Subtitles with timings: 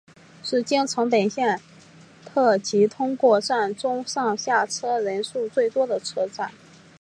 [0.43, 1.61] 是京成本线
[2.25, 6.51] 特急通过站中上下车人次最多的车站。